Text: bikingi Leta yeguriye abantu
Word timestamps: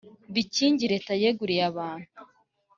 bikingi 0.33 0.85
Leta 0.93 1.11
yeguriye 1.21 1.63
abantu 1.71 2.09